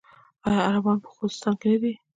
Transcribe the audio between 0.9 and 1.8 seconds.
په خوزستان کې نه